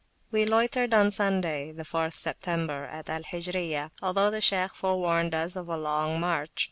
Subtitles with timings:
[0.31, 5.55] We loitered on Sunday, the 4th September, at Al Hijriyah, although the Shaykh forewarned us
[5.55, 6.59] of a long march.